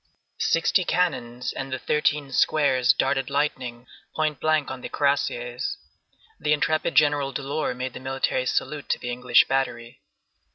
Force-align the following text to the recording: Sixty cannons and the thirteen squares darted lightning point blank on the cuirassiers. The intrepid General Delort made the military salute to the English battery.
Sixty 0.39 0.83
cannons 0.83 1.53
and 1.53 1.71
the 1.71 1.77
thirteen 1.77 2.31
squares 2.31 2.91
darted 2.91 3.29
lightning 3.29 3.85
point 4.15 4.39
blank 4.39 4.71
on 4.71 4.81
the 4.81 4.89
cuirassiers. 4.89 5.77
The 6.39 6.53
intrepid 6.53 6.95
General 6.95 7.31
Delort 7.31 7.75
made 7.77 7.93
the 7.93 7.99
military 7.99 8.47
salute 8.47 8.89
to 8.89 8.97
the 8.97 9.11
English 9.11 9.45
battery. 9.47 10.01